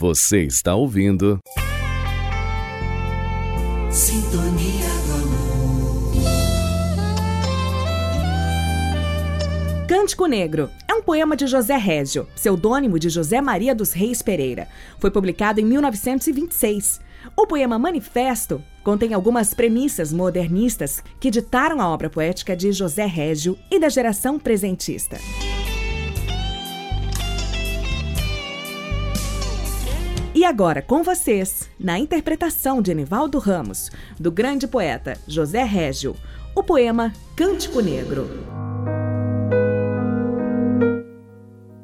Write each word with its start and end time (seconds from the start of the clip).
Você 0.00 0.44
está 0.44 0.74
ouvindo. 0.74 1.38
Sintonia 3.90 4.88
do 5.06 5.12
Amor. 5.12 6.16
Cântico 9.86 10.24
Negro 10.24 10.70
é 10.88 10.94
um 10.94 11.02
poema 11.02 11.36
de 11.36 11.46
José 11.46 11.76
Régio, 11.76 12.26
pseudônimo 12.34 12.98
de 12.98 13.10
José 13.10 13.42
Maria 13.42 13.74
dos 13.74 13.92
Reis 13.92 14.22
Pereira. 14.22 14.68
Foi 14.98 15.10
publicado 15.10 15.60
em 15.60 15.64
1926. 15.66 16.98
O 17.36 17.46
poema 17.46 17.78
Manifesto 17.78 18.64
contém 18.82 19.12
algumas 19.12 19.52
premissas 19.52 20.14
modernistas 20.14 21.04
que 21.20 21.30
ditaram 21.30 21.78
a 21.78 21.86
obra 21.86 22.08
poética 22.08 22.56
de 22.56 22.72
José 22.72 23.04
Régio 23.04 23.58
e 23.70 23.78
da 23.78 23.90
geração 23.90 24.38
presentista. 24.38 25.18
E 30.32 30.44
agora 30.44 30.80
com 30.80 31.02
vocês, 31.02 31.68
na 31.78 31.98
interpretação 31.98 32.80
de 32.80 32.92
Enivaldo 32.92 33.40
Ramos, 33.40 33.90
do 34.18 34.30
grande 34.30 34.68
poeta 34.68 35.18
José 35.26 35.64
Régio, 35.64 36.14
o 36.54 36.62
poema 36.62 37.12
Cântico 37.34 37.80
Negro. 37.80 38.30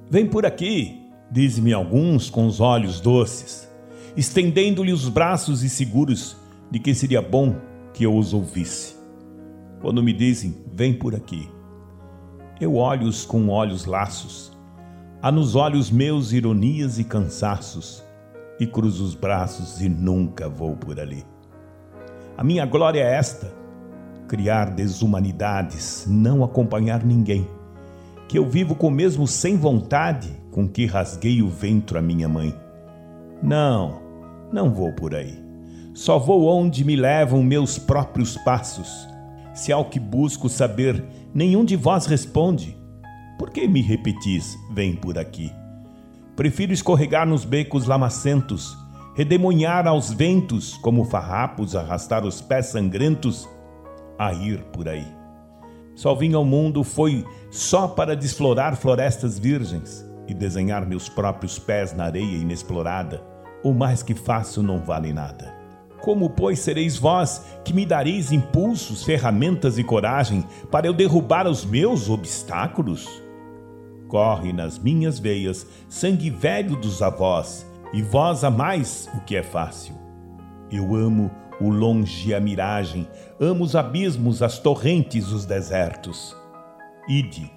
Vem 0.08 0.28
por 0.28 0.46
aqui, 0.46 0.96
diz-me 1.28 1.72
alguns 1.72 2.30
com 2.30 2.46
os 2.46 2.60
olhos 2.60 3.00
doces, 3.00 3.68
estendendo-lhe 4.16 4.92
os 4.92 5.08
braços 5.08 5.64
e 5.64 5.68
seguros 5.68 6.36
de 6.70 6.78
que 6.78 6.94
seria 6.94 7.20
bom 7.20 7.56
que 7.92 8.06
eu 8.06 8.16
os 8.16 8.32
ouvisse. 8.32 8.94
Quando 9.80 10.04
me 10.04 10.12
dizem, 10.12 10.56
vem 10.72 10.94
por 10.94 11.16
aqui, 11.16 11.48
eu 12.60 12.76
olho-os 12.76 13.24
com 13.24 13.48
olhos 13.48 13.86
laços, 13.86 14.52
há 15.20 15.32
nos 15.32 15.56
olhos 15.56 15.90
meus 15.90 16.30
ironias 16.30 17.00
e 17.00 17.02
cansaços, 17.02 18.05
e 18.58 18.66
cruzo 18.66 19.04
os 19.04 19.14
braços 19.14 19.80
e 19.80 19.88
nunca 19.88 20.48
vou 20.48 20.76
por 20.76 20.98
ali. 20.98 21.24
A 22.36 22.44
minha 22.44 22.66
glória 22.66 23.00
é 23.00 23.14
esta: 23.14 23.52
criar 24.28 24.70
desumanidades, 24.70 26.06
não 26.08 26.42
acompanhar 26.42 27.04
ninguém, 27.04 27.46
que 28.28 28.38
eu 28.38 28.48
vivo 28.48 28.74
com 28.74 28.88
o 28.88 28.90
mesmo 28.90 29.26
sem 29.26 29.56
vontade 29.56 30.34
com 30.50 30.66
que 30.66 30.86
rasguei 30.86 31.42
o 31.42 31.48
ventre 31.48 31.98
a 31.98 32.02
minha 32.02 32.28
mãe. 32.28 32.54
Não, 33.42 34.00
não 34.52 34.72
vou 34.72 34.92
por 34.92 35.14
aí. 35.14 35.44
Só 35.94 36.18
vou 36.18 36.46
onde 36.46 36.84
me 36.84 36.96
levam 36.96 37.42
meus 37.42 37.78
próprios 37.78 38.36
passos. 38.38 39.06
Se 39.54 39.72
ao 39.72 39.86
que 39.86 39.98
busco 40.00 40.48
saber, 40.48 41.04
nenhum 41.34 41.64
de 41.64 41.76
vós 41.76 42.06
responde, 42.06 42.76
por 43.38 43.50
que 43.50 43.68
me 43.68 43.82
repetis, 43.82 44.56
vem 44.72 44.94
por 44.94 45.18
aqui? 45.18 45.52
Prefiro 46.36 46.70
escorregar 46.70 47.26
nos 47.26 47.46
becos 47.46 47.86
lamacentos, 47.86 48.76
redemoinhar 49.14 49.88
aos 49.88 50.12
ventos, 50.12 50.76
como 50.76 51.02
farrapos 51.02 51.74
arrastar 51.74 52.26
os 52.26 52.42
pés 52.42 52.66
sangrentos, 52.66 53.48
a 54.18 54.34
ir 54.34 54.62
por 54.64 54.86
aí. 54.86 55.06
Só 55.94 56.14
vim 56.14 56.34
ao 56.34 56.44
mundo 56.44 56.84
foi 56.84 57.24
só 57.50 57.88
para 57.88 58.14
desflorar 58.14 58.76
florestas 58.76 59.38
virgens 59.38 60.04
e 60.28 60.34
desenhar 60.34 60.84
meus 60.84 61.08
próprios 61.08 61.58
pés 61.58 61.94
na 61.94 62.04
areia 62.04 62.36
inexplorada. 62.36 63.24
O 63.64 63.72
mais 63.72 64.02
que 64.02 64.14
faço 64.14 64.62
não 64.62 64.78
vale 64.78 65.14
nada. 65.14 65.54
Como, 66.02 66.28
pois, 66.28 66.58
sereis 66.58 66.98
vós 66.98 67.46
que 67.64 67.72
me 67.72 67.86
dareis 67.86 68.30
impulsos, 68.30 69.04
ferramentas 69.04 69.78
e 69.78 69.82
coragem 69.82 70.44
para 70.70 70.86
eu 70.86 70.92
derrubar 70.92 71.46
os 71.46 71.64
meus 71.64 72.10
obstáculos? 72.10 73.25
Corre 74.08 74.52
nas 74.52 74.78
minhas 74.78 75.18
veias 75.18 75.66
sangue 75.88 76.30
velho 76.30 76.76
dos 76.76 77.02
avós, 77.02 77.66
e 77.92 78.02
vós 78.02 78.44
amais 78.44 79.08
o 79.14 79.20
que 79.20 79.36
é 79.36 79.42
fácil. 79.42 79.94
Eu 80.70 80.94
amo 80.94 81.30
o 81.60 81.68
longe 81.68 82.30
e 82.30 82.34
a 82.34 82.40
miragem, 82.40 83.06
amo 83.40 83.64
os 83.64 83.74
abismos, 83.74 84.42
as 84.42 84.58
torrentes, 84.58 85.32
os 85.32 85.44
desertos. 85.44 86.36
Ide, 87.08 87.50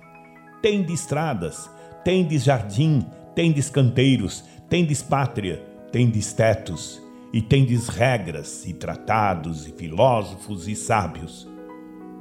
tendes 0.62 1.02
estradas, 1.02 1.70
tendes 2.04 2.44
jardim, 2.44 3.06
tendes 3.36 3.70
canteiros, 3.70 4.44
tendes 4.70 5.02
pátria, 5.02 5.64
tendes 5.92 6.34
tetos, 6.34 7.02
e 7.34 7.42
tendes 7.42 7.88
regras, 7.88 8.66
e 8.66 8.74
tratados, 8.74 9.68
e 9.68 9.72
filósofos 9.72 10.68
e 10.68 10.76
sábios. 10.76 11.48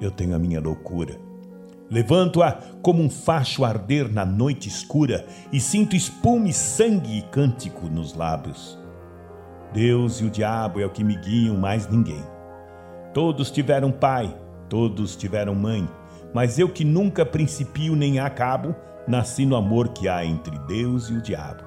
Eu 0.00 0.10
tenho 0.10 0.34
a 0.34 0.38
minha 0.38 0.60
loucura 0.60 1.27
Levanto-a 1.90 2.52
como 2.82 3.02
um 3.02 3.08
facho 3.08 3.64
arder 3.64 4.12
na 4.12 4.24
noite 4.24 4.68
escura 4.68 5.26
e 5.52 5.58
sinto 5.58 5.96
espume, 5.96 6.52
sangue 6.52 7.18
e 7.18 7.22
cântico 7.22 7.88
nos 7.88 8.14
lábios. 8.14 8.78
Deus 9.72 10.20
e 10.20 10.24
o 10.24 10.30
diabo 10.30 10.80
é 10.80 10.86
o 10.86 10.90
que 10.90 11.04
me 11.04 11.16
guiam, 11.16 11.56
mais 11.56 11.88
ninguém. 11.88 12.22
Todos 13.14 13.50
tiveram 13.50 13.90
pai, 13.90 14.34
todos 14.68 15.16
tiveram 15.16 15.54
mãe, 15.54 15.88
mas 16.34 16.58
eu 16.58 16.68
que 16.68 16.84
nunca 16.84 17.24
principio 17.24 17.96
nem 17.96 18.18
acabo, 18.18 18.74
nasci 19.06 19.46
no 19.46 19.56
amor 19.56 19.88
que 19.88 20.08
há 20.08 20.24
entre 20.24 20.58
Deus 20.66 21.08
e 21.08 21.14
o 21.14 21.22
diabo. 21.22 21.64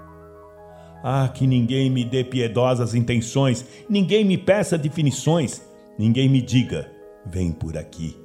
Ah, 1.03 1.27
que 1.33 1.47
ninguém 1.47 1.89
me 1.89 2.05
dê 2.05 2.23
piedosas 2.23 2.93
intenções, 2.93 3.65
ninguém 3.89 4.23
me 4.23 4.37
peça 4.37 4.77
definições, 4.77 5.61
ninguém 5.97 6.29
me 6.29 6.41
diga, 6.41 6.91
vem 7.25 7.51
por 7.51 7.75
aqui. 7.75 8.15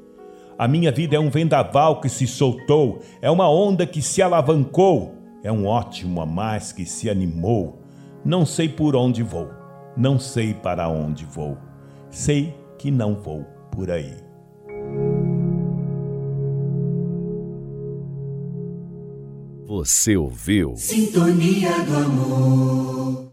A 0.58 0.66
minha 0.66 0.90
vida 0.90 1.16
é 1.16 1.18
um 1.18 1.28
vendaval 1.28 2.00
que 2.00 2.08
se 2.08 2.26
soltou, 2.26 3.00
é 3.20 3.30
uma 3.30 3.48
onda 3.50 3.86
que 3.86 4.00
se 4.00 4.22
alavancou, 4.22 5.14
é 5.42 5.52
um 5.52 5.66
ótimo 5.66 6.20
a 6.22 6.26
mais 6.26 6.72
que 6.72 6.86
se 6.86 7.10
animou. 7.10 7.82
Não 8.24 8.46
sei 8.46 8.66
por 8.66 8.96
onde 8.96 9.22
vou, 9.22 9.50
não 9.94 10.18
sei 10.18 10.54
para 10.54 10.88
onde 10.88 11.26
vou, 11.26 11.58
sei 12.10 12.54
que 12.78 12.90
não 12.90 13.14
vou 13.14 13.44
por 13.70 13.90
aí. 13.90 14.16
Você 19.66 20.16
ouviu? 20.16 20.74
Sintonia 20.76 21.82
do 21.84 21.96
Amor. 21.96 23.25